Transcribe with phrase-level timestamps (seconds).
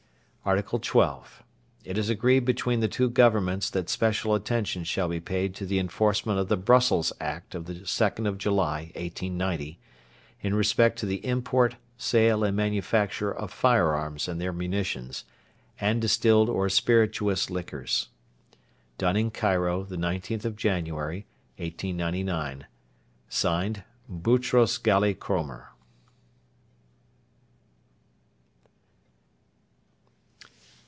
[0.43, 0.67] ART.
[0.71, 0.99] XII.
[1.85, 5.77] It is agreed between the two Governments that special attention shall be paid to the
[5.77, 9.79] enforcement of the Brussels Act of the 2nd of July, 1890,
[10.41, 15.25] in respect to the import, sale, and manufacture of fire arms and their munitions,
[15.79, 18.07] and distilled or spirituous liquors.
[18.97, 21.27] Done in Cairo, the 19th of January,
[21.57, 22.65] 1899.
[23.29, 25.67] Signed: BOURTROS GHALI CROMER.